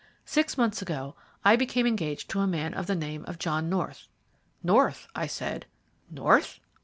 [0.25, 1.15] Six months ago
[1.45, 4.07] I became engaged to a man of the name of John North."
[4.63, 5.67] "North!" I said,
[6.09, 6.59] "North."